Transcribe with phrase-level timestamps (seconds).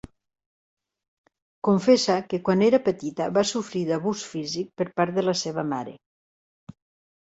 [1.69, 5.99] Confessa que quan era petita va sofrir d'abús físic per part de la seva mare.